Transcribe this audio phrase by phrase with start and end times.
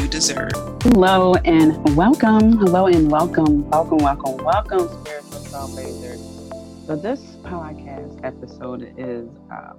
[0.00, 0.52] you deserve.
[0.82, 2.56] Hello and welcome.
[2.56, 3.68] Hello and welcome.
[3.68, 6.86] Welcome, welcome, welcome, spiritual trailblazers.
[6.86, 9.74] So this podcast episode is uh,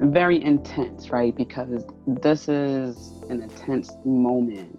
[0.00, 1.36] very intense, right?
[1.36, 4.78] Because this is an intense moment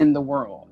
[0.00, 0.68] in the world,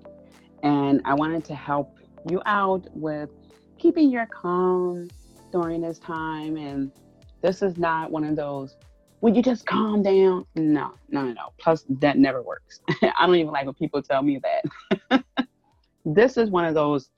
[0.63, 1.97] and I wanted to help
[2.29, 3.31] you out with
[3.79, 5.09] keeping your calm
[5.53, 6.59] during this time.
[6.59, 6.93] And
[7.41, 8.77] this is not one of those
[9.23, 10.45] would you just calm down?
[10.57, 11.53] No, no, no.
[11.59, 12.81] Plus, that never works.
[13.03, 15.25] I don't even like when people tell me that.
[16.05, 17.09] this is one of those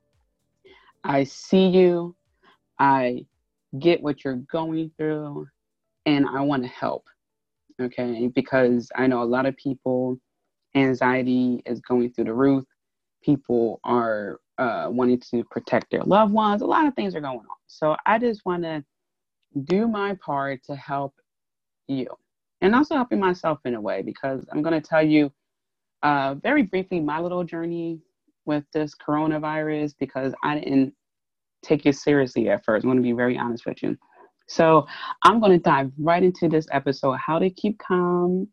[1.03, 2.15] I see you,
[2.79, 3.27] I
[3.79, 5.47] get what you're going through,
[6.07, 7.07] and I want to help.
[7.81, 10.19] Okay, because I know a lot of people,
[10.75, 12.65] anxiety is going through the roof.
[13.23, 16.63] People are uh, wanting to protect their loved ones.
[16.63, 17.57] A lot of things are going on.
[17.67, 18.85] So I just want to
[19.65, 21.15] do my part to help
[21.89, 22.07] you
[22.61, 25.31] and also helping myself in a way because I'm going to tell you
[26.03, 28.01] uh, very briefly my little journey
[28.47, 30.95] with this coronavirus because I didn't
[31.63, 32.85] take it seriously at first.
[32.85, 33.97] I'm going to be very honest with you.
[34.49, 34.87] So
[35.25, 38.49] I'm going to dive right into this episode how to keep calm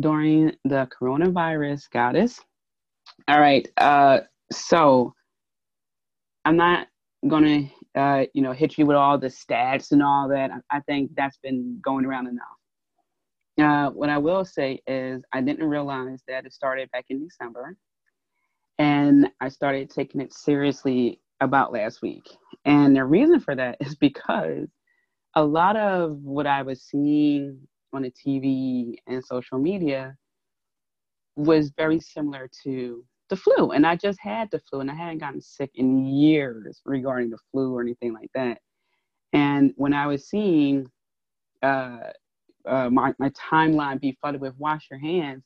[0.00, 2.40] during the coronavirus goddess.
[3.28, 3.68] All right.
[3.76, 4.20] Uh,
[4.52, 5.14] so
[6.44, 6.88] I'm not
[7.28, 10.50] going to, uh, you know, hit you with all the stats and all that.
[10.50, 12.59] I, I think that's been going around enough.
[13.60, 17.76] Uh, what I will say is, I didn't realize that it started back in December,
[18.78, 22.28] and I started taking it seriously about last week.
[22.64, 24.68] And the reason for that is because
[25.34, 27.58] a lot of what I was seeing
[27.92, 30.16] on the TV and social media
[31.36, 33.70] was very similar to the flu.
[33.70, 37.38] And I just had the flu, and I hadn't gotten sick in years regarding the
[37.50, 38.58] flu or anything like that.
[39.32, 40.86] And when I was seeing
[41.62, 41.98] uh,
[42.66, 45.44] uh, my, my timeline be flooded with wash your hands,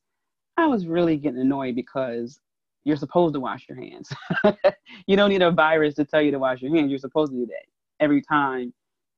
[0.57, 2.41] I was really getting annoyed because
[2.85, 4.13] you're supposed to wash your hands.
[5.07, 6.91] you don't need a virus to tell you to wash your hands.
[6.91, 7.65] You're supposed to do that
[8.01, 8.73] every time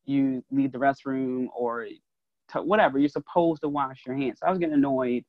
[0.04, 1.86] you leave the restroom or
[2.52, 2.98] to, whatever.
[2.98, 4.38] You're supposed to wash your hands.
[4.40, 5.24] So I was getting annoyed.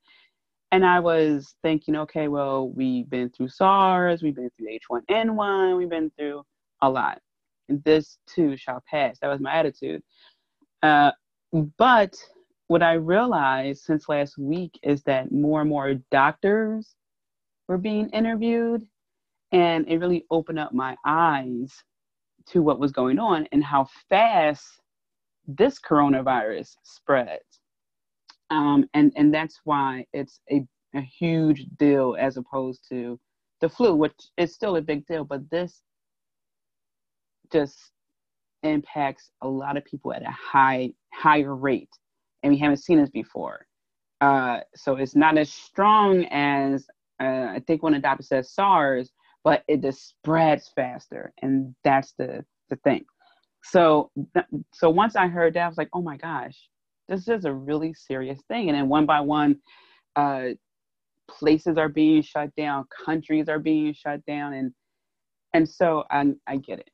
[0.72, 5.90] And I was thinking, okay, well, we've been through SARS, we've been through H1N1, we've
[5.90, 6.44] been through
[6.82, 7.22] a lot.
[7.70, 9.18] And this too shall pass.
[9.20, 10.04] That was my attitude.
[10.84, 11.12] Uh,
[11.78, 12.18] but
[12.68, 16.96] what I realized since last week is that more and more doctors
[17.68, 18.86] were being interviewed,
[19.52, 21.74] and it really opened up my eyes
[22.48, 24.82] to what was going on and how fast
[25.48, 27.62] this coronavirus spreads.
[28.50, 33.20] Um, and, and that's why it's a, a huge deal as opposed to
[33.60, 35.82] the flu, which is still a big deal, but this
[37.52, 37.78] just
[38.64, 41.90] impacts a lot of people at a high higher rate
[42.44, 43.66] and we haven't seen this before.
[44.22, 46.88] Uh, so it's not as strong as
[47.22, 49.12] uh, I think when the doctor says SARS,
[49.44, 53.06] but it just spreads faster, and that's the the thing.
[53.64, 56.58] So th- so once I heard that, I was like, oh my gosh,
[57.08, 58.70] this is a really serious thing.
[58.70, 59.58] And then one by one,
[60.16, 60.50] uh,
[61.30, 64.72] places are being shut down, countries are being shut down, and
[65.54, 66.90] and so I I get it.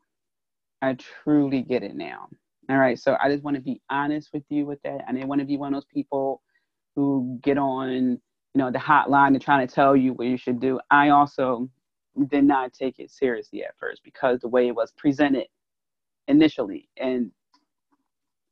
[0.82, 2.28] I truly get it now.
[2.70, 2.98] All right.
[2.98, 5.04] So I just want to be honest with you with that.
[5.08, 6.42] I didn't want to be one of those people
[6.96, 8.20] who get on, you
[8.56, 10.80] know, the hotline and trying to tell you what you should do.
[10.90, 11.70] I also
[12.30, 15.48] did not take it seriously at first because the way it was presented
[16.28, 17.32] initially and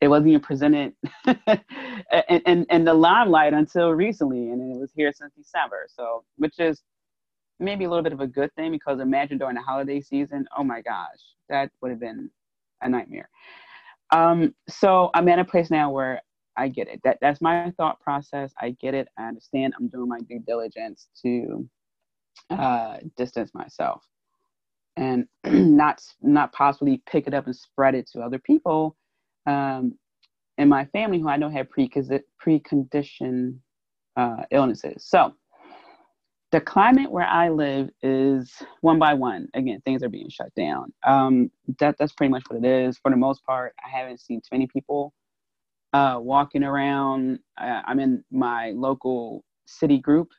[0.01, 0.94] it wasn't even presented
[1.27, 6.59] in, in, in the limelight until recently and it was here since december so which
[6.59, 6.81] is
[7.59, 10.63] maybe a little bit of a good thing because imagine during the holiday season oh
[10.63, 11.19] my gosh
[11.50, 12.30] that would have been
[12.81, 13.30] a nightmare
[14.12, 16.22] um, so I'm at a place now where
[16.58, 17.02] I get it.
[17.04, 18.54] That that's my thought process.
[18.60, 19.08] I get it.
[19.18, 19.74] I understand.
[19.80, 21.68] I'm doing my due diligence to
[22.50, 24.04] uh, distance myself,
[24.98, 28.98] and not not possibly pick it up and spread it to other people
[29.48, 29.98] um,
[30.58, 33.58] in my family who I know have pre preconditioned
[34.18, 35.06] uh, illnesses.
[35.06, 35.34] So
[36.51, 38.51] the climate where I live is
[38.81, 39.48] one by one.
[39.53, 40.94] Again, things are being shut down.
[41.06, 41.50] Um,
[41.80, 42.98] that that's pretty much what it is.
[42.98, 45.13] For the most part, I haven't seen too many people
[45.94, 47.39] uh, walking around.
[47.59, 50.30] Uh, I'm in my local city group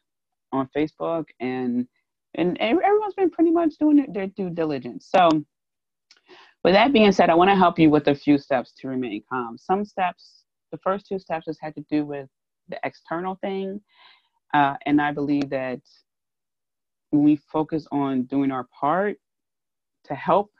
[0.52, 1.86] on Facebook, and
[2.34, 5.08] and everyone's been pretty much doing their, their due diligence.
[5.10, 5.28] So
[6.64, 9.22] with that being said, I want to help you with a few steps to remain
[9.28, 9.58] calm.
[9.58, 12.28] Some steps, the first two steps just had to do with
[12.68, 13.80] the external thing.
[14.52, 15.80] Uh, and I believe that
[17.10, 19.16] when we focus on doing our part
[20.04, 20.50] to help,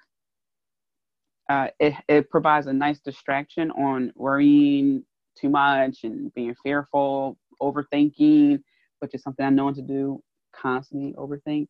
[1.50, 5.04] uh, it, it provides a nice distraction on worrying
[5.38, 8.60] too much and being fearful, overthinking,
[9.00, 10.22] which is something I'm known to do
[10.54, 11.68] constantly overthink.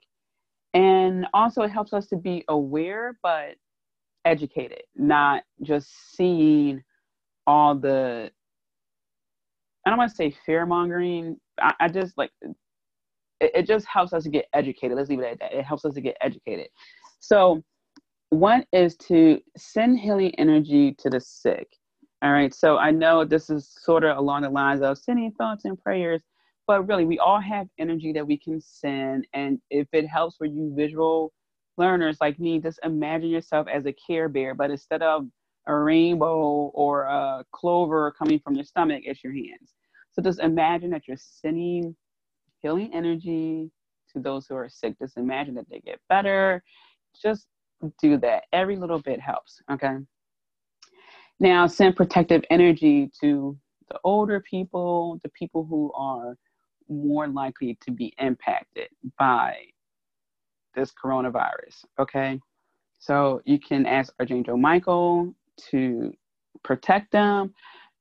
[0.75, 3.57] And also, it helps us to be aware but
[4.25, 6.83] educated, not just seeing
[7.47, 8.31] all the,
[9.87, 11.37] I don't want to say fear mongering.
[11.61, 14.97] I, I, just like, it, it just helps us to get educated.
[14.97, 15.53] Let's leave it at that.
[15.53, 16.69] It helps us to get educated.
[17.21, 17.63] So,
[18.31, 21.69] one is to send healing energy to the sick.
[22.23, 22.55] All right.
[22.55, 26.23] So I know this is sort of along the lines of sending thoughts and prayers,
[26.69, 29.27] but really we all have energy that we can send.
[29.35, 31.33] And if it helps for you visual
[31.77, 35.27] learners like me, just imagine yourself as a care bear, but instead of
[35.67, 39.75] a rainbow or a clover coming from your stomach, it's your hands.
[40.13, 41.97] So just imagine that you're sending
[42.61, 43.71] healing energy
[44.13, 44.99] to those who are sick.
[44.99, 46.63] Just imagine that they get better.
[47.21, 47.47] Just
[48.01, 48.45] do that.
[48.53, 49.61] Every little bit helps.
[49.71, 49.97] Okay.
[51.41, 53.57] Now send protective energy to
[53.89, 56.37] the older people, the people who are
[56.89, 58.89] more likely to be impacted
[59.19, 59.57] by
[60.75, 61.85] this coronavirus.
[61.99, 62.39] Okay.
[62.99, 65.35] So you can ask Archangel Michael
[65.71, 66.13] to
[66.63, 67.53] protect them,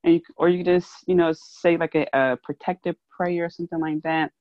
[0.03, 3.79] and you, or you just, you know, say like a, a protective prayer or something
[3.79, 4.31] like that.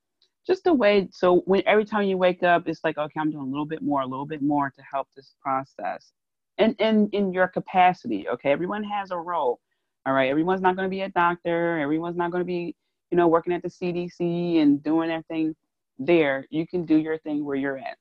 [0.47, 3.47] Just a way so when every time you wake up it's like okay i'm doing
[3.47, 6.13] a little bit more a little bit more to help this process.
[6.59, 8.51] And in in your capacity okay?
[8.51, 9.61] Everyone has a role
[10.07, 10.31] all right?
[10.31, 11.79] Everyone's not going to be a doctor.
[11.79, 12.75] Everyone's not going to be
[13.11, 15.55] you know working at the cdc and doing everything
[15.99, 16.47] there.
[16.51, 17.99] You can do your thing where you're at.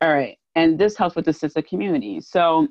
[0.00, 0.36] All right.
[0.54, 2.20] And this helps with the sense of community.
[2.20, 2.68] So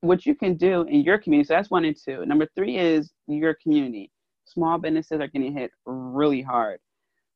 [0.00, 3.12] what you can do in your community so that's one and two number three is
[3.26, 4.10] your community
[4.46, 6.80] small businesses are getting hit really hard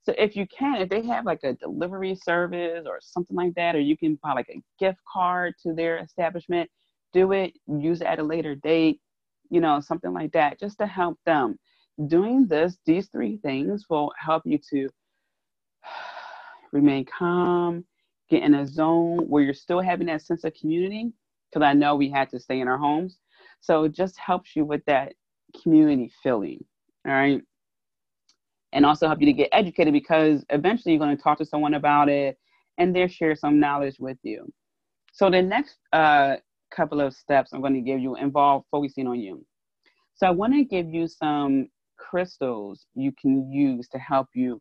[0.05, 3.75] so if you can, if they have like a delivery service or something like that,
[3.75, 6.71] or you can buy like a gift card to their establishment,
[7.15, 9.01] do it, use it at a later date,
[9.49, 11.59] you know, something like that, just to help them.
[12.07, 14.91] Doing this, these three things will help you to
[16.73, 17.87] remain calm,
[18.29, 21.13] get in a zone where you're still having that sense of community.
[21.55, 23.19] Because I know we had to stay in our homes.
[23.61, 25.15] So it just helps you with that
[25.63, 26.65] community feeling.
[27.07, 27.43] All right
[28.75, 31.75] and also help you to get educated because eventually you're going to talk to someone
[31.75, 32.37] about it
[32.77, 34.53] and they'll share some knowledge with you.
[35.13, 36.37] So the next uh,
[36.75, 39.47] couple of steps I'm going to give you involve focusing on you.
[40.17, 44.61] So I want to give you some crystals you can use to help you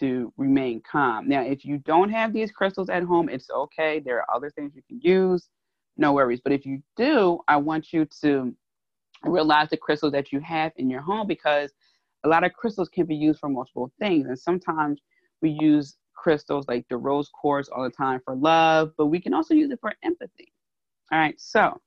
[0.00, 1.28] to remain calm.
[1.28, 4.00] Now, if you don't have these crystals at home, it's okay.
[4.04, 5.48] There are other things you can use.
[5.96, 6.40] No worries.
[6.42, 8.54] But if you do, I want you to
[9.24, 11.72] realize the crystals that you have in your home because
[12.24, 14.26] a lot of crystals can be used for multiple things.
[14.26, 15.00] And sometimes
[15.42, 19.32] we use crystals like the rose quartz all the time for love, but we can
[19.32, 20.52] also use it for empathy.
[21.12, 21.80] All right, so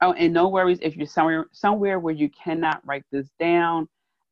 [0.00, 3.88] oh, and no worries if you're somewhere somewhere where you cannot write this down.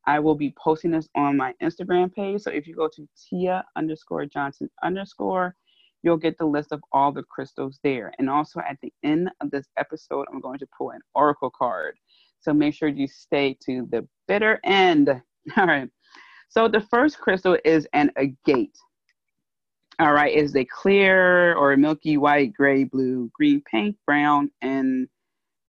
[0.07, 2.40] I will be posting this on my Instagram page.
[2.40, 5.54] So if you go to Tia underscore Johnson underscore,
[6.02, 8.12] you'll get the list of all the crystals there.
[8.19, 11.97] And also at the end of this episode, I'm going to pull an oracle card.
[12.40, 15.09] So make sure you stay to the bitter end.
[15.57, 15.88] All right.
[16.49, 18.76] So the first crystal is an agate.
[20.00, 25.07] All right, is a clear or milky white, gray, blue, green, pink, brown, and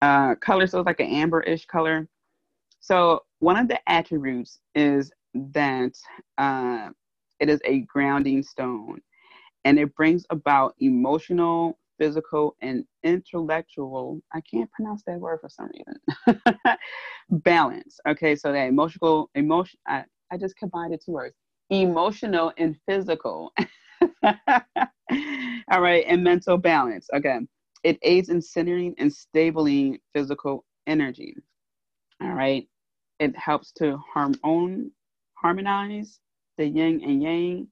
[0.00, 0.66] uh, color.
[0.66, 2.08] So it's like an amber-ish color.
[2.80, 5.92] So one of the attributes is that
[6.38, 6.88] uh,
[7.40, 9.00] it is a grounding stone,
[9.64, 15.70] and it brings about emotional physical, and intellectual, I can't pronounce that word for some
[15.72, 16.42] reason,
[17.30, 18.00] balance.
[18.08, 21.36] Okay, so that emotional, emotion, I, I just combined the two words,
[21.70, 23.52] emotional and physical.
[24.24, 27.08] All right, and mental balance.
[27.14, 27.38] Okay,
[27.84, 31.36] it aids in centering and stabilizing physical energy.
[32.20, 32.66] All right,
[33.20, 34.90] it helps to harmon-
[35.34, 36.18] harmonize
[36.58, 37.68] the yin and yang,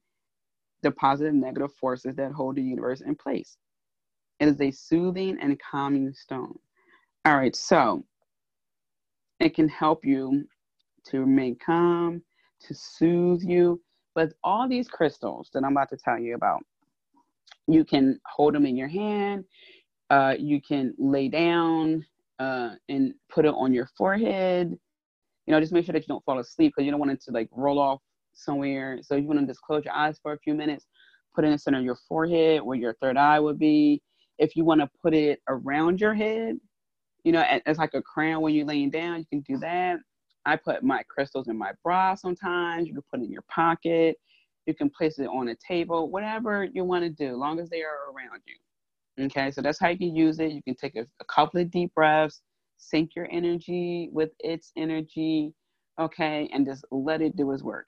[0.83, 3.57] the positive negative forces that hold the universe in place.
[4.39, 6.59] It is a soothing and calming stone.
[7.25, 8.05] All right, so
[9.39, 10.45] it can help you
[11.07, 12.23] to remain calm,
[12.63, 13.81] to soothe you.
[14.15, 16.63] But all these crystals that I'm about to tell you about,
[17.69, 19.45] you can hold them in your hand.
[20.09, 22.05] Uh, you can lay down
[22.39, 24.77] uh, and put it on your forehead.
[25.47, 27.23] You know, just make sure that you don't fall asleep because you don't want it
[27.25, 28.01] to like roll off
[28.41, 28.99] somewhere.
[29.03, 30.87] So you want to just close your eyes for a few minutes,
[31.35, 34.03] put it in the center of your forehead where your third eye would be,
[34.39, 36.57] If you want to put it around your head,
[37.25, 39.99] you know, it's like a crown when you're laying down, you can do that.
[40.47, 42.89] I put my crystals in my bra sometimes.
[42.89, 44.17] You can put it in your pocket.
[44.67, 47.83] You can place it on a table, whatever you want to do, long as they
[47.83, 49.27] are around you.
[49.27, 50.53] Okay, so that's how you can use it.
[50.53, 52.41] You can take a, a couple of deep breaths,
[52.79, 55.53] sync your energy with its energy,
[56.01, 57.87] okay, and just let it do its work.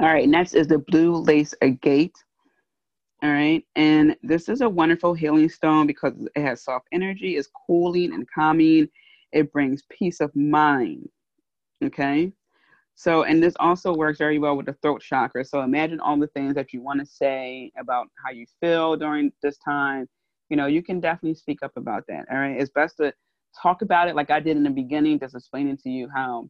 [0.00, 2.16] All right, next is the blue lace agate.
[3.22, 7.50] All right, and this is a wonderful healing stone because it has soft energy, it's
[7.66, 8.88] cooling and calming,
[9.32, 11.06] it brings peace of mind.
[11.84, 12.32] Okay,
[12.94, 15.44] so and this also works very well with the throat chakra.
[15.44, 19.30] So imagine all the things that you want to say about how you feel during
[19.42, 20.08] this time.
[20.48, 22.24] You know, you can definitely speak up about that.
[22.32, 23.12] All right, it's best to
[23.62, 26.48] talk about it like I did in the beginning, just explaining to you how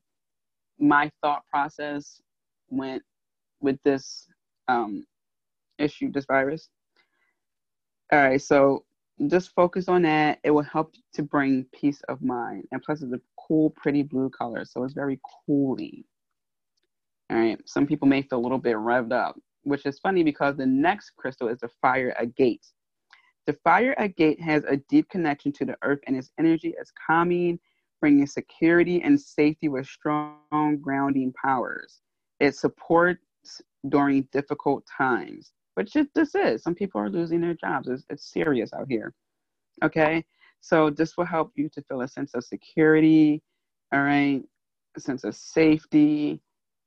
[0.79, 2.23] my thought process
[2.69, 3.03] went
[3.61, 4.27] with this
[4.69, 5.05] um,
[5.79, 6.69] issue, this virus.
[8.13, 8.85] All right, so
[9.29, 10.39] just focus on that.
[10.45, 12.67] It will help to bring peace of mind.
[12.73, 16.05] And plus, it's a cool, pretty blue color, so it's very cooling.
[17.31, 20.57] All right, some people may feel a little bit revved up, which is funny because
[20.57, 22.67] the next crystal is the fire agate.
[23.47, 27.59] The fire agate has a deep connection to the earth, and its energy is calming,
[28.01, 32.01] bringing security and safety with strong grounding powers.
[32.41, 33.21] It supports
[33.89, 36.63] during difficult times which this is.
[36.63, 37.89] Some people are losing their jobs.
[37.89, 39.15] It's, it's serious out here.
[39.83, 40.25] Okay.
[40.61, 43.43] So this will help you to feel a sense of security,
[43.93, 44.43] all right,
[44.97, 46.41] a sense of safety.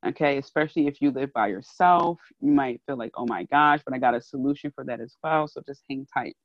[0.06, 3.96] Okay, especially if you live by yourself, you might feel like, oh my gosh, but
[3.96, 5.48] I got a solution for that as well.
[5.48, 6.36] So just hang tight.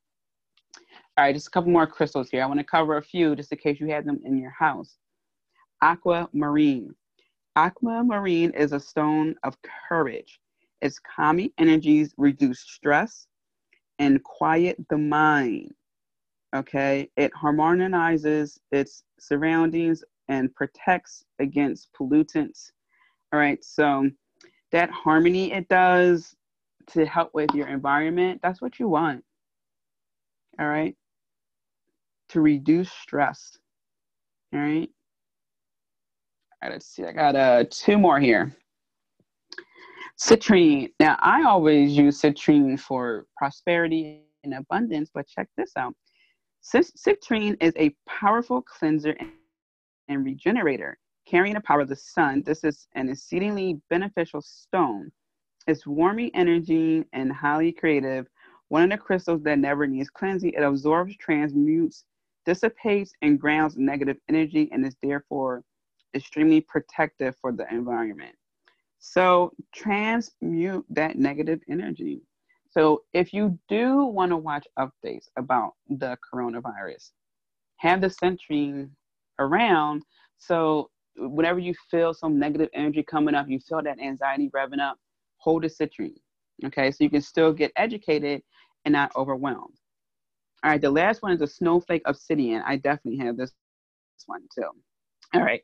[1.16, 2.42] All right, just a couple more crystals here.
[2.42, 4.96] I want to cover a few just in case you had them in your house.
[5.82, 6.94] Aquamarine.
[7.58, 9.56] Aquamarine is a stone of
[9.88, 10.40] courage.
[10.80, 13.26] Its calming energies reduce stress
[13.98, 15.72] and quiet the mind.
[16.54, 22.70] Okay, it harmonizes its surroundings and protects against pollutants.
[23.32, 24.08] All right, so
[24.70, 26.36] that harmony it does
[26.92, 29.24] to help with your environment, that's what you want.
[30.60, 30.94] All right,
[32.30, 33.58] to reduce stress.
[34.54, 34.90] All right.
[36.62, 37.04] Let's see.
[37.04, 38.54] I got uh, two more here.
[40.18, 40.90] Citrine.
[40.98, 45.94] Now, I always use citrine for prosperity and abundance, but check this out.
[46.62, 49.16] Citrine is a powerful cleanser
[50.08, 52.42] and regenerator, carrying the power of the sun.
[52.44, 55.12] This is an exceedingly beneficial stone.
[55.68, 58.26] It's warming energy and highly creative.
[58.68, 60.52] One of the crystals that never needs cleansing.
[60.52, 62.04] It absorbs, transmutes,
[62.44, 65.62] dissipates, and grounds negative energy, and is therefore
[66.14, 68.34] extremely protective for the environment.
[68.98, 72.22] So transmute that negative energy.
[72.70, 77.10] So if you do want to watch updates about the coronavirus,
[77.76, 78.90] have the citrine
[79.38, 80.02] around.
[80.38, 84.98] So whenever you feel some negative energy coming up, you feel that anxiety revving up,
[85.38, 86.18] hold the citrine.
[86.64, 88.42] Okay, so you can still get educated
[88.84, 89.78] and not overwhelmed.
[90.64, 92.62] All right, the last one is a snowflake obsidian.
[92.66, 93.52] I definitely have this
[94.26, 94.70] one too.
[95.34, 95.62] All right.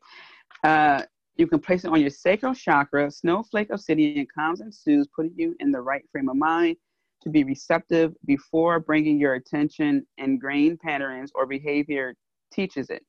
[0.63, 1.03] Uh,
[1.37, 3.11] you can place it on your sacral chakra.
[3.11, 6.77] Snowflake obsidian calms and soothes, putting you in the right frame of mind
[7.21, 12.15] to be receptive before bringing your attention ingrained patterns or behavior
[12.53, 13.03] teaches it.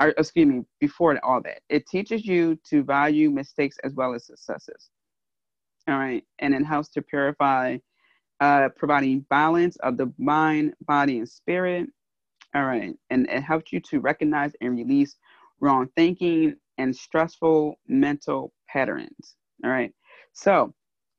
[0.00, 1.60] Or, excuse me, before all that.
[1.68, 4.90] It teaches you to value mistakes as well as successes.
[5.88, 6.22] All right.
[6.38, 7.78] And it helps to purify,
[8.40, 11.88] uh, providing balance of the mind, body, and spirit.
[12.54, 12.94] All right.
[13.10, 15.16] And it helps you to recognize and release
[15.60, 19.36] wrong thinking and stressful mental patterns.
[19.64, 19.92] All right.
[20.32, 20.74] So,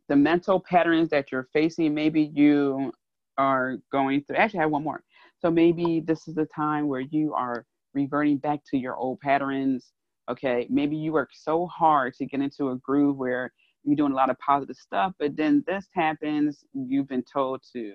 [0.08, 2.92] the mental patterns that you're facing, maybe you
[3.38, 5.04] are going through, actually, I have one more.
[5.39, 9.92] So, maybe this is the time where you are reverting back to your old patterns.
[10.30, 10.68] Okay.
[10.70, 13.51] Maybe you work so hard to get into a groove where
[13.84, 17.94] you're doing a lot of positive stuff, but then this happens, you've been told to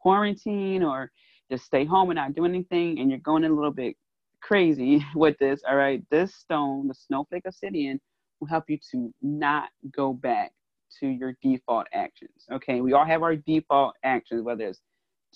[0.00, 1.10] quarantine or
[1.50, 3.96] just stay home and not do anything, and you're going a little bit
[4.44, 8.00] crazy with this, all right, this stone, the snowflake obsidian,
[8.40, 10.52] will help you to not go back
[11.00, 12.46] to your default actions.
[12.52, 14.80] Okay, we all have our default actions, whether it's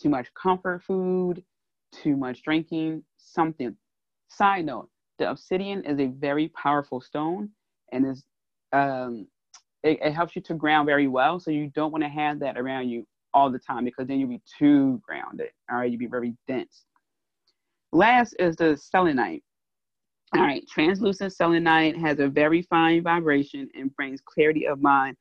[0.00, 1.42] too much comfort food,
[1.92, 3.76] too much drinking, something.
[4.28, 7.50] Side note, the obsidian is a very powerful stone
[7.92, 8.24] and is
[8.72, 9.26] um
[9.82, 11.40] it, it helps you to ground very well.
[11.40, 14.28] So you don't want to have that around you all the time because then you'll
[14.28, 15.48] be too grounded.
[15.70, 16.84] All right, you'll be very dense.
[17.92, 19.42] Last is the selenite.
[20.37, 25.16] All right, translucent selenite has a very fine vibration and brings clarity of mind,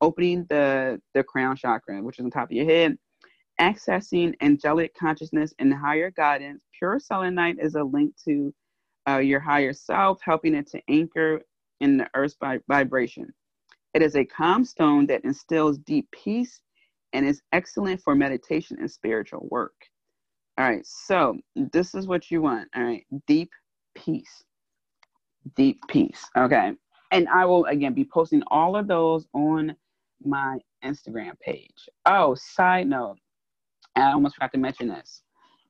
[0.00, 2.96] opening the, the crown chakra, which is on top of your head.
[3.60, 6.62] accessing angelic consciousness and higher guidance.
[6.78, 8.52] Pure selenite is a link to
[9.08, 11.40] uh, your higher self, helping it to anchor
[11.80, 12.36] in the earth's
[12.68, 13.32] vibration.
[13.94, 16.60] It is a calm stone that instills deep peace
[17.12, 19.74] and is excellent for meditation and spiritual work.
[20.58, 22.68] All right, so this is what you want.
[22.76, 23.50] All right, deep
[23.94, 24.44] peace.
[25.56, 26.24] Deep peace.
[26.36, 26.72] Okay.
[27.10, 29.74] And I will again be posting all of those on
[30.24, 31.88] my Instagram page.
[32.06, 33.18] Oh, side note,
[33.96, 35.22] I almost forgot to mention this.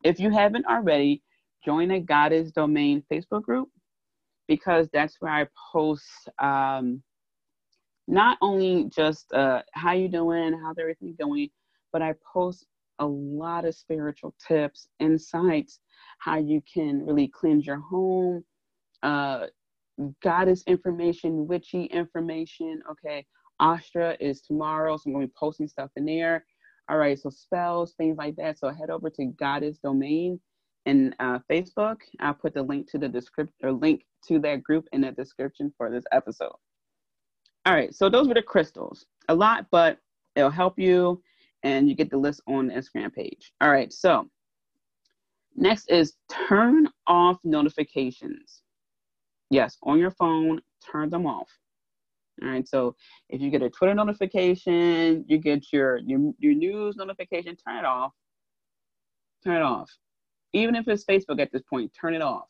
[0.05, 1.23] If you haven't already,
[1.65, 3.69] join a Goddess Domain Facebook group
[4.49, 6.05] because that's where I post
[6.39, 7.03] um,
[8.09, 11.51] not only just uh, how you doing, how's everything going,
[11.93, 12.67] but I post
[13.03, 15.81] a lot of spiritual tips, insights,
[16.19, 18.45] how you can really cleanse your home,
[19.03, 19.47] uh,
[20.23, 22.81] goddess information, witchy information.
[22.89, 23.27] Okay,
[23.61, 26.45] Ostara is tomorrow, so I'm going to be posting stuff in there.
[26.89, 28.59] All right, so spells, things like that.
[28.59, 30.39] So head over to Goddess Domain
[30.87, 31.97] in uh, Facebook.
[32.21, 35.73] I'll put the link to the description or link to that group in the description
[35.77, 36.55] for this episode.
[37.67, 39.07] All right, so those were the crystals.
[39.29, 39.99] A lot, but
[40.37, 41.21] it'll help you,
[41.62, 43.52] and you get the list on the Instagram page.
[43.61, 44.28] All right, so
[45.57, 46.14] next is
[46.49, 48.62] turn off notifications.
[49.50, 51.49] Yes, on your phone, turn them off.
[52.42, 52.66] All right.
[52.66, 52.97] So
[53.28, 57.85] if you get a Twitter notification, you get your your, your news notification, turn it
[57.85, 58.12] off.
[59.45, 59.90] Turn it off.
[60.52, 62.47] Even if it's Facebook at this point, turn it off.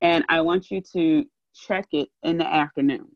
[0.00, 3.08] And I want you to check it in the afternoon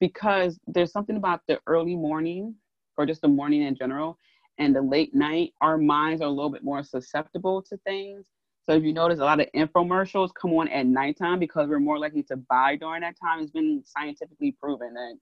[0.00, 2.54] because there's something about the early morning
[2.96, 4.18] or just the morning in general
[4.58, 8.26] and the late night, our minds are a little bit more susceptible to things.
[8.68, 11.98] So if you notice, a lot of infomercials come on at nighttime because we're more
[11.98, 13.40] likely to buy during that time.
[13.40, 15.18] It's been scientifically proven that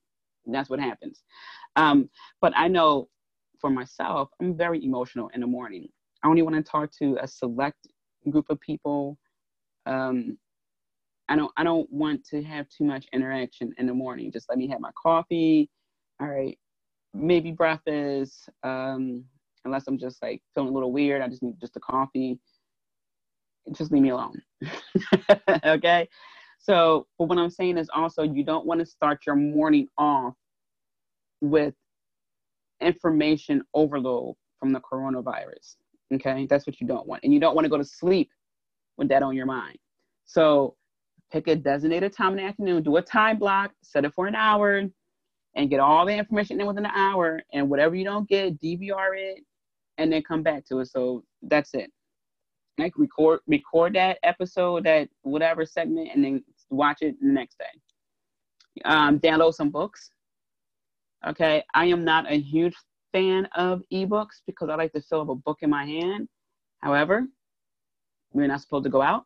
[0.47, 1.23] that's what happens.
[1.77, 2.09] Um,
[2.41, 3.09] but I know
[3.61, 5.89] for myself, I'm very emotional in the morning.
[6.23, 7.89] I only want to talk to a select
[8.31, 9.19] group of people.
[9.87, 10.39] Um,
[11.29, 14.31] I don't I don't want to have too much interaction in the morning.
[14.31, 15.71] Just let me have my coffee.
[16.21, 16.59] All right,
[17.15, 18.49] maybe breakfast.
[18.63, 19.25] Um,
[19.65, 22.39] unless I'm just like feeling a little weird, I just need just a coffee.
[23.73, 24.43] Just leave me alone.
[25.65, 26.09] okay.
[26.59, 30.35] So, but what I'm saying is also you don't want to start your morning off
[31.41, 31.75] with
[32.81, 35.77] information overload from the coronavirus.
[36.15, 37.25] Okay, that's what you don't want.
[37.25, 38.31] And you don't want to go to sleep
[38.97, 39.79] with that on your mind.
[40.25, 40.77] So,
[41.33, 44.35] pick a designated time in the afternoon, do a time block, set it for an
[44.35, 44.83] hour,
[45.55, 47.43] and get all the information in within an hour.
[47.53, 49.45] And whatever you don't get, DVR it
[49.99, 50.87] and then come back to it.
[50.87, 51.91] So, that's it
[52.79, 58.83] like record record that episode, that whatever segment, and then watch it the next day.
[58.85, 60.11] Um, download some books.
[61.27, 62.75] Okay, I am not a huge
[63.13, 66.29] fan of ebooks because I like to feel of a book in my hand.
[66.79, 67.27] However,
[68.33, 69.25] we're not supposed to go out,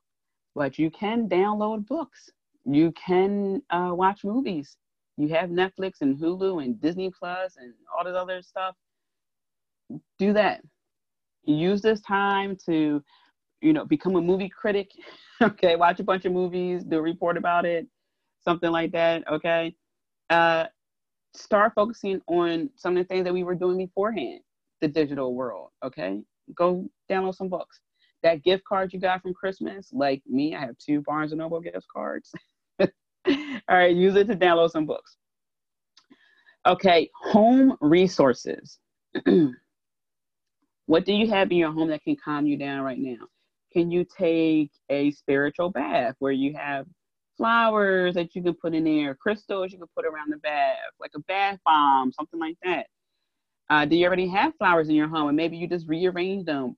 [0.55, 2.29] but you can download books.
[2.65, 4.77] You can uh, watch movies.
[5.17, 8.75] You have Netflix and Hulu and Disney Plus and all this other stuff.
[10.19, 10.63] Do that.
[11.45, 13.03] Use this time to
[13.61, 14.91] you know, become a movie critic.
[15.43, 17.87] okay, watch a bunch of movies, do a report about it,
[18.43, 19.27] something like that.
[19.29, 19.75] Okay,
[20.31, 20.67] uh,
[21.35, 24.41] start focusing on some of the things that we were doing beforehand,
[24.81, 25.71] the digital world.
[25.85, 26.21] Okay,
[26.55, 27.81] go download some books.
[28.23, 31.61] That gift card you got from Christmas, like me, I have two Barnes and Noble
[31.61, 32.33] gift cards.
[33.69, 35.17] All right, use it to download some books.
[36.67, 38.79] Okay, home resources.
[40.87, 43.27] what do you have in your home that can calm you down right now?
[43.77, 46.87] can you take a spiritual bath where you have
[47.37, 51.11] flowers that you can put in there, crystals you can put around the bath, like
[51.15, 52.87] a bath bomb, something like that?
[53.69, 56.75] Uh, do you already have flowers in your home and maybe you just rearrange them,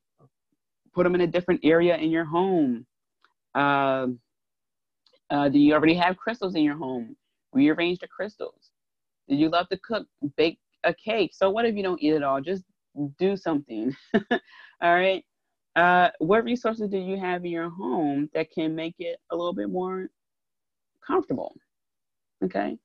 [0.93, 2.85] put them in a different area in your home?
[3.55, 4.09] Uh,
[5.31, 7.17] uh, do you already have crystals in your home?
[7.53, 8.71] Rearrange the crystals.
[9.29, 10.07] Do you love to cook?
[10.37, 11.33] Bake a cake.
[11.35, 12.41] So what if you don't eat it all?
[12.41, 12.65] Just
[13.19, 13.95] do something.
[14.15, 15.25] all right.
[15.77, 19.53] Uh, what resources do you have in your home that can make it a little
[19.53, 20.09] bit more
[21.07, 21.55] comfortable?
[22.45, 22.77] Okay.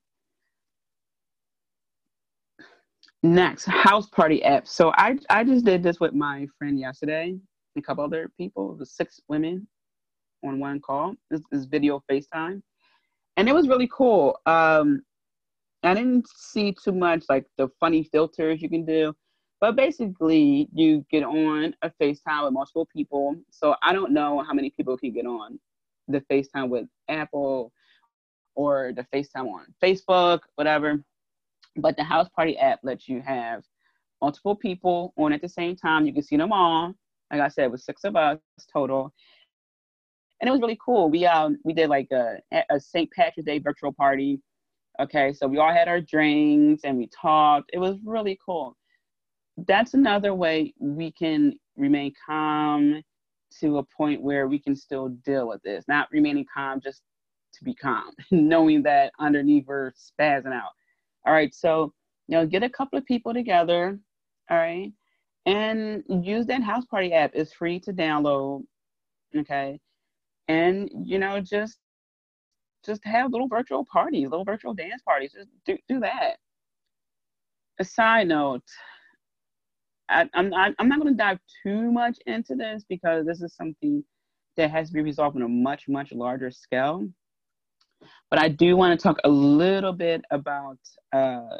[3.22, 4.68] Next, house party apps.
[4.68, 7.36] So I I just did this with my friend yesterday,
[7.76, 8.76] a couple other people.
[8.76, 9.66] Was six women
[10.44, 11.14] on one call.
[11.30, 12.62] This is video FaceTime,
[13.36, 14.38] and it was really cool.
[14.46, 15.02] Um,
[15.82, 19.14] I didn't see too much like the funny filters you can do.
[19.60, 23.36] But basically, you get on a FaceTime with multiple people.
[23.50, 25.58] So I don't know how many people can get on
[26.08, 27.72] the FaceTime with Apple
[28.54, 31.02] or the FaceTime on Facebook, whatever.
[31.76, 33.62] But the house party app lets you have
[34.20, 36.06] multiple people on at the same time.
[36.06, 36.94] You can see them all.
[37.32, 38.38] Like I said, it was six of us
[38.72, 39.12] total.
[40.44, 41.08] And it was really cool.
[41.08, 42.36] We um we did like a,
[42.68, 43.10] a St.
[43.12, 44.42] Patrick's Day virtual party.
[45.00, 47.70] Okay, so we all had our drinks and we talked.
[47.72, 48.76] It was really cool.
[49.66, 53.02] That's another way we can remain calm
[53.60, 57.00] to a point where we can still deal with this, not remaining calm just
[57.54, 60.72] to be calm, knowing that underneath we're spazzing out.
[61.26, 61.94] All right, so
[62.28, 63.98] you know, get a couple of people together,
[64.50, 64.92] all right,
[65.46, 67.30] and use that house party app.
[67.32, 68.64] It's free to download,
[69.34, 69.80] okay,
[70.48, 71.78] and you know, just
[72.84, 75.32] just have little virtual parties, little virtual dance parties.
[75.32, 76.36] Just do do that.
[77.80, 78.62] A side note,
[80.08, 83.54] I, I'm not, I'm not going to dive too much into this because this is
[83.54, 84.04] something
[84.56, 87.08] that has to be resolved on a much much larger scale.
[88.30, 90.78] But I do want to talk a little bit about
[91.12, 91.58] uh,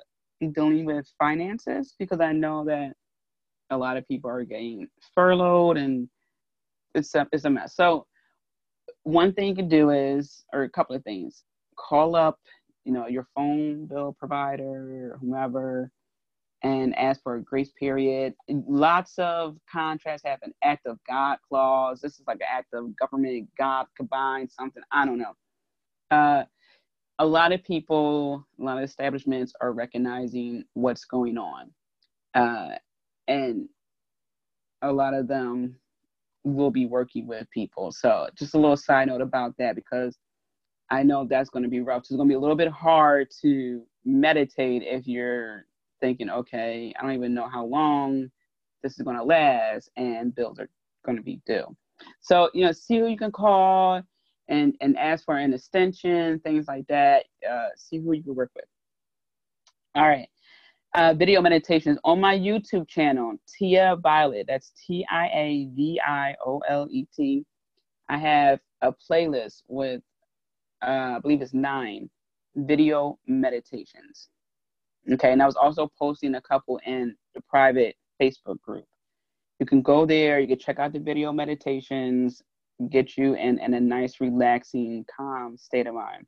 [0.52, 2.92] dealing with finances because I know that
[3.70, 6.08] a lot of people are getting furloughed and
[6.94, 7.74] it's a, it's a mess.
[7.74, 8.06] So
[9.04, 11.44] one thing you can do is, or a couple of things,
[11.78, 12.38] call up,
[12.84, 15.90] you know, your phone bill provider, whomever,
[16.62, 18.34] and ask for a grace period.
[18.48, 22.00] Lots of contracts have an act of God clause.
[22.00, 24.82] This is like an act of government God combined something.
[24.90, 25.34] I don't know.
[26.10, 26.44] Uh,
[27.18, 31.70] a lot of people, a lot of establishments are recognizing what's going on.
[32.34, 32.76] Uh,
[33.28, 33.68] and
[34.82, 35.76] a lot of them
[36.44, 37.90] will be working with people.
[37.90, 40.16] So just a little side note about that because
[40.90, 42.00] I know that's going to be rough.
[42.00, 45.64] It's going to be a little bit hard to meditate if you're
[46.00, 48.30] thinking, okay, I don't even know how long
[48.82, 50.68] this is going to last, and bills are
[51.06, 51.64] going to be due.
[52.20, 54.02] So, you know, see who you can call
[54.48, 57.24] and, and ask for an extension, things like that.
[57.50, 58.66] Uh, see who you can work with.
[59.94, 60.28] All right.
[60.94, 64.46] Uh, video meditations on my YouTube channel, Tia Violet.
[64.46, 67.44] That's T I A V I O L E T.
[68.08, 70.02] I have a playlist with,
[70.86, 72.08] uh, I believe it's nine
[72.54, 74.28] video meditations.
[75.12, 78.84] Okay, and I was also posting a couple in the private Facebook group.
[79.58, 82.40] You can go there, you can check out the video meditations,
[82.88, 86.24] get you in, in a nice, relaxing, calm state of mind.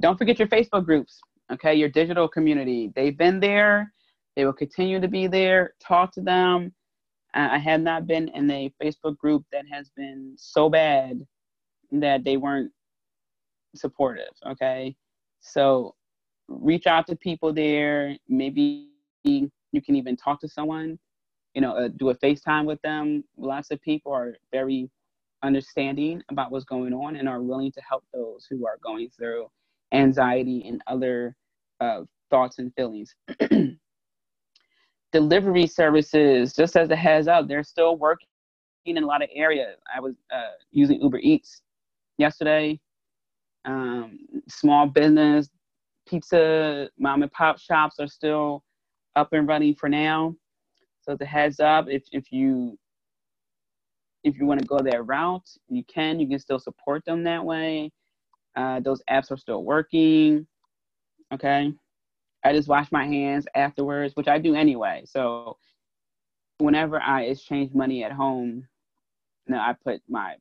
[0.00, 1.20] Don't forget your Facebook groups,
[1.52, 2.92] okay, your digital community.
[2.94, 3.92] They've been there,
[4.36, 5.74] they will continue to be there.
[5.80, 6.72] Talk to them.
[7.34, 11.20] I have not been in a Facebook group that has been so bad
[11.90, 12.70] that they weren't
[13.74, 14.94] supportive, okay?
[15.40, 15.96] So
[16.48, 18.16] reach out to people there.
[18.28, 18.88] Maybe
[19.24, 19.50] you
[19.84, 20.98] can even talk to someone,
[21.54, 23.24] you know, uh, do a FaceTime with them.
[23.36, 24.88] Lots of people are very
[25.42, 29.50] understanding about what's going on and are willing to help those who are going through
[29.94, 31.36] anxiety and other
[31.80, 33.14] uh, thoughts and feelings.
[35.12, 38.28] Delivery services, just as a heads up, they're still working
[38.86, 39.76] in a lot of areas.
[39.94, 41.62] I was uh, using Uber Eats
[42.18, 42.80] yesterday.
[43.66, 45.48] Um, small business
[46.06, 48.62] pizza mom and pop shops are still
[49.16, 50.34] up and running for now.
[51.02, 52.78] So the heads up, if if you
[54.24, 56.20] if you want to go that route, you can.
[56.20, 57.92] You can still support them that way.
[58.56, 60.46] Uh, those apps are still working.
[61.32, 61.72] Okay.
[62.44, 65.04] I just wash my hands afterwards, which I do anyway.
[65.06, 65.56] So
[66.58, 68.66] whenever I exchange money at home,
[69.46, 70.36] you know, I put my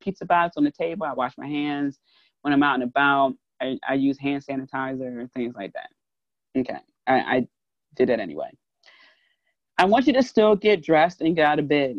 [0.00, 1.06] pizza box on the table.
[1.06, 2.00] I wash my hands.
[2.42, 5.90] When I'm out and about, I, I use hand sanitizer and things like that.
[6.58, 7.46] Okay, I, I
[7.94, 8.50] did that anyway.
[9.78, 11.96] I want you to still get dressed and get out of bed.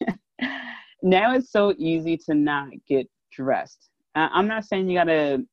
[1.02, 3.88] now it's so easy to not get dressed.
[4.14, 5.44] I'm not saying you gotta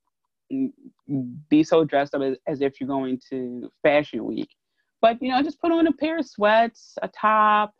[1.49, 4.49] be so dressed up as, as, if you're going to fashion week,
[5.01, 7.73] but you know, just put on a pair of sweats, a top,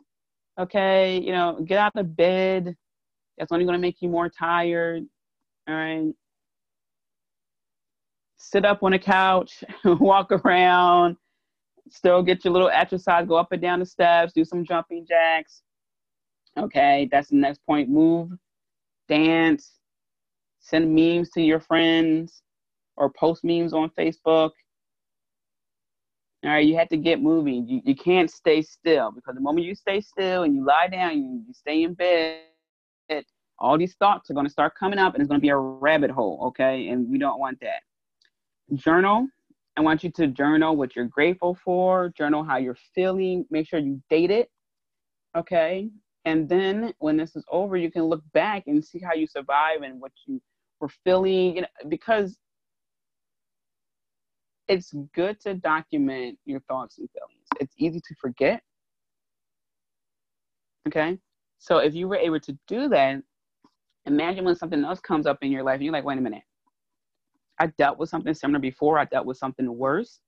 [0.58, 2.76] okay, you know, get out of bed.
[3.38, 5.04] That's only gonna make you more tired.
[5.68, 6.12] All right
[8.42, 11.16] sit up on a couch, walk around,
[11.90, 15.62] still get your little exercise, go up and down the steps, do some jumping jacks.
[16.58, 17.88] Okay, that's the next point.
[17.88, 18.30] Move,
[19.08, 19.78] dance,
[20.62, 22.42] send memes to your friends
[22.96, 24.50] or post memes on Facebook.
[26.44, 27.68] All right, you have to get moving.
[27.68, 31.18] You, you can't stay still because the moment you stay still and you lie down,
[31.18, 32.40] you, you stay in bed,
[33.58, 35.56] all these thoughts are going to start coming up and it's going to be a
[35.56, 36.88] rabbit hole, okay?
[36.88, 37.82] And we don't want that
[38.74, 39.28] journal.
[39.76, 43.78] I want you to journal what you're grateful for, journal how you're feeling, make sure
[43.78, 44.50] you date it.
[45.36, 45.88] Okay.
[46.24, 49.82] And then when this is over, you can look back and see how you survive
[49.82, 50.40] and what you
[50.82, 52.36] were feeling, you know, because
[54.68, 57.46] it's good to document your thoughts and feelings.
[57.60, 58.62] it's easy to forget.
[60.88, 61.18] Okay.
[61.58, 63.22] So if you were able to do that,
[64.06, 66.42] imagine when something else comes up in your life and you're like, wait a minute.
[67.60, 68.98] I dealt with something similar before.
[68.98, 70.18] I dealt with something worse.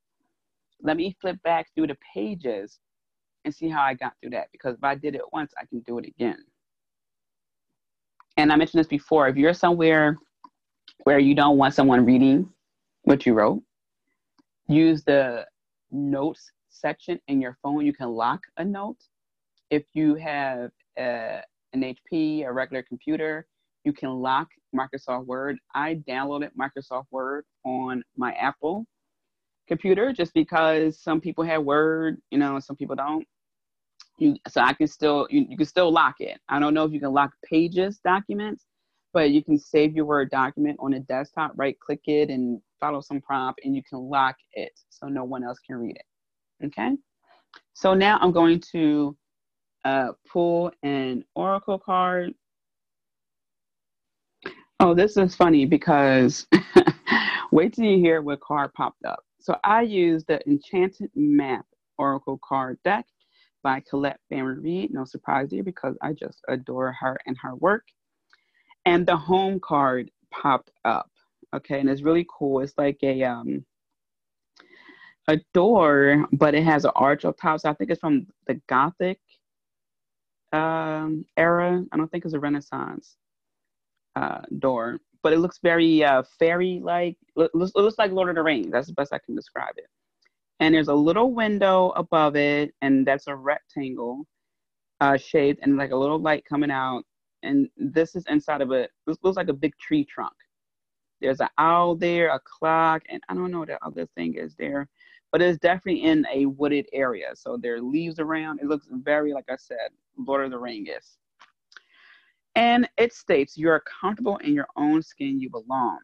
[0.82, 2.78] Let me flip back through the pages
[3.44, 4.48] and see how I got through that.
[4.52, 6.38] Because if I did it once, I can do it again.
[8.36, 9.26] And I mentioned this before.
[9.26, 10.18] If you're somewhere
[11.02, 12.48] where you don't want someone reading
[13.02, 13.62] what you wrote,
[14.68, 15.44] use the
[15.90, 17.84] notes section in your phone.
[17.84, 18.96] You can lock a note.
[19.70, 21.40] If you have a,
[21.72, 23.46] an HP, a regular computer,
[23.84, 25.58] you can lock Microsoft Word.
[25.74, 28.86] I downloaded Microsoft Word on my Apple
[29.66, 33.26] computer just because some people have Word, you know, some people don't.
[34.18, 36.38] You, so I can still you, you can still lock it.
[36.48, 38.64] I don't know if you can lock pages documents,
[39.14, 43.00] but you can save your Word document on a desktop, right click it and follow
[43.00, 46.66] some prompt and you can lock it so no one else can read it.
[46.66, 46.90] Okay.
[47.72, 49.16] So now I'm going to
[49.84, 52.34] uh, pull an Oracle card.
[54.80, 56.46] Oh, this is funny because
[57.52, 59.20] wait till you hear what card popped up.
[59.40, 61.66] So I used the Enchanted Map
[61.98, 63.06] Oracle card deck
[63.62, 64.92] by Colette Baron Reid.
[64.92, 67.84] No surprise here because I just adore her and her work.
[68.86, 71.10] And the home card popped up.
[71.54, 72.60] Okay, and it's really cool.
[72.60, 73.64] It's like a um
[75.28, 77.60] a door, but it has an arch up top.
[77.60, 79.20] So I think it's from the Gothic
[80.52, 81.84] um, era.
[81.90, 83.16] I don't think it's a Renaissance
[84.16, 87.16] uh, door, but it looks very uh, fairy-like.
[87.36, 88.70] It looks, it looks like Lord of the Rings.
[88.70, 89.88] That's the best I can describe it.
[90.60, 94.26] And there's a little window above it, and that's a rectangle
[95.00, 97.04] uh, shaped, and like a little light coming out.
[97.44, 98.88] And this is inside of a.
[99.06, 100.34] This looks like a big tree trunk.
[101.20, 104.54] There's an owl there, a clock, and I don't know what the other thing is
[104.56, 104.88] there
[105.34, 107.30] but it's definitely in a wooded area.
[107.34, 108.60] So there are leaves around.
[108.60, 111.18] It looks very, like I said, Lord of the Rings.
[112.54, 115.98] And it states you are comfortable in your own skin, you belong.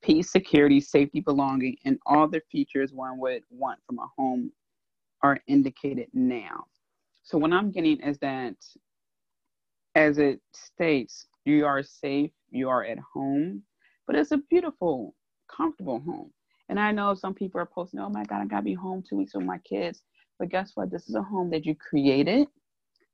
[0.00, 4.52] Peace, security, safety, belonging, and all the features one would want from a home
[5.24, 6.66] are indicated now.
[7.24, 8.54] So what I'm getting is that
[9.94, 13.62] as it states, you are safe, you are at home,
[14.06, 15.14] but it's a beautiful,
[15.54, 16.32] comfortable home.
[16.68, 19.16] And I know some people are posting, oh my God, I gotta be home two
[19.16, 20.02] weeks with my kids.
[20.38, 20.90] But guess what?
[20.90, 22.48] This is a home that you created.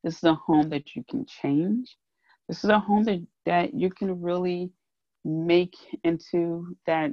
[0.05, 1.97] This is a home that you can change.
[2.49, 4.71] This is a home that, that you can really
[5.25, 7.13] make into that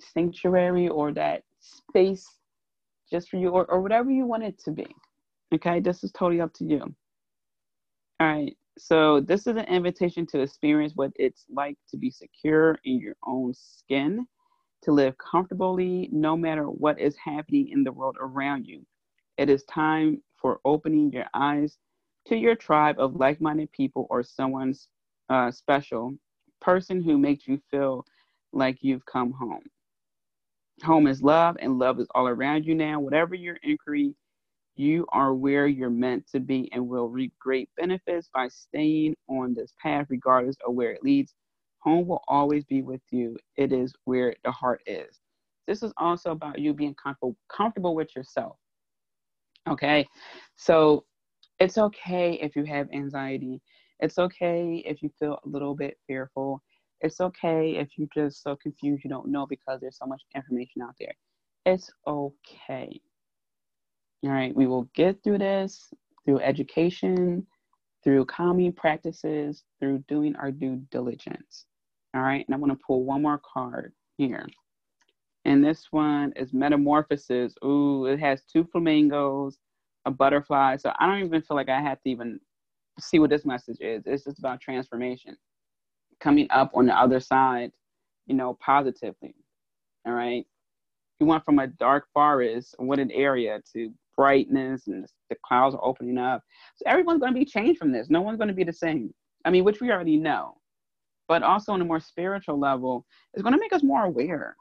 [0.00, 2.26] sanctuary or that space
[3.10, 4.86] just for you or, or whatever you want it to be.
[5.54, 6.94] Okay, this is totally up to you.
[8.20, 12.78] All right, so this is an invitation to experience what it's like to be secure
[12.84, 14.26] in your own skin
[14.82, 18.84] to live comfortably no matter what is happening in the world around you.
[19.38, 21.78] It is time for opening your eyes
[22.26, 24.88] to your tribe of like minded people or someone's
[25.28, 26.14] uh, special
[26.60, 28.04] person who makes you feel
[28.52, 29.62] like you've come home.
[30.82, 33.00] Home is love, and love is all around you now.
[33.00, 34.14] Whatever your inquiry,
[34.76, 39.54] you are where you're meant to be and will reap great benefits by staying on
[39.54, 41.34] this path, regardless of where it leads.
[41.80, 43.36] Home will always be with you.
[43.56, 45.20] It is where the heart is.
[45.66, 48.56] This is also about you being comfortable, comfortable with yourself.
[49.68, 50.06] Okay.
[50.56, 51.04] So
[51.60, 53.60] it's okay if you have anxiety.
[54.00, 56.62] It's okay if you feel a little bit fearful.
[57.00, 60.82] It's okay if you're just so confused you don't know because there's so much information
[60.82, 61.14] out there.
[61.66, 63.00] It's okay.
[64.24, 64.54] All right.
[64.54, 65.92] We will get through this
[66.24, 67.46] through education,
[68.02, 71.66] through calming practices, through doing our due diligence.
[72.14, 74.46] All right, and I'm gonna pull one more card here.
[75.44, 77.54] And this one is Metamorphosis.
[77.64, 79.58] Ooh, it has two flamingos,
[80.06, 80.76] a butterfly.
[80.76, 82.40] So I don't even feel like I have to even
[82.98, 84.04] see what this message is.
[84.06, 85.36] It's just about transformation.
[86.20, 87.72] Coming up on the other side,
[88.26, 89.34] you know, positively.
[90.06, 90.46] All right.
[91.20, 96.18] You went from a dark forest, wooded area to brightness and the clouds are opening
[96.18, 96.42] up.
[96.76, 98.08] So everyone's going to be changed from this.
[98.10, 99.12] No one's going to be the same.
[99.44, 100.56] I mean, which we already know
[101.28, 104.56] but also on a more spiritual level, it's going to make us more aware,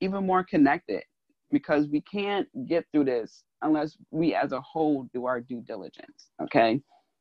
[0.00, 1.02] even more connected,
[1.50, 6.30] because we can't get through this unless we as a whole do our due diligence.
[6.42, 6.80] Okay.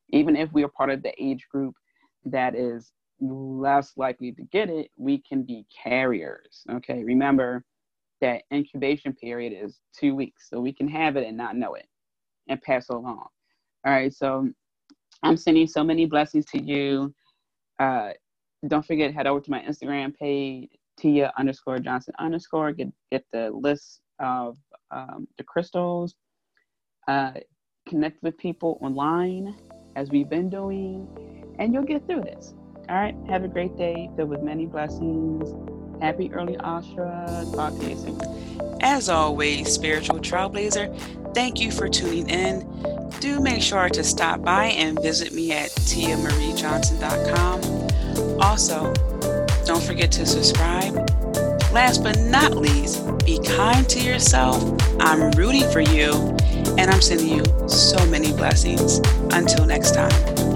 [0.09, 1.75] Even if we are part of the age group
[2.25, 6.63] that is less likely to get it, we can be carriers.
[6.71, 7.03] Okay.
[7.03, 7.63] Remember
[8.21, 11.87] that incubation period is two weeks, so we can have it and not know it
[12.49, 13.27] and pass along.
[13.85, 14.13] All right.
[14.13, 14.49] So
[15.23, 17.13] I'm sending so many blessings to you.
[17.79, 18.11] Uh,
[18.67, 22.71] don't forget, head over to my Instagram page, Tia underscore Johnson underscore.
[22.71, 24.57] Get get the list of
[24.91, 26.15] um, the crystals
[27.07, 27.33] Uh,
[27.87, 29.55] connect with people online
[29.95, 31.07] as we've been doing,
[31.57, 32.53] and you'll get through this.
[32.89, 33.15] All right.
[33.29, 35.76] Have a great day filled with many blessings.
[36.01, 37.45] Happy early Ostara.
[37.97, 38.19] Soon.
[38.81, 40.95] As always, spiritual trailblazer,
[41.33, 42.65] thank you for tuning in.
[43.19, 48.41] Do make sure to stop by and visit me at tiamariejohnson.com.
[48.41, 48.93] Also,
[49.65, 50.95] don't forget to subscribe.
[51.71, 54.63] Last but not least, be kind to yourself.
[54.99, 56.13] I'm rooting for you,
[56.77, 58.99] and I'm sending you so many blessings.
[59.31, 60.46] Until next time.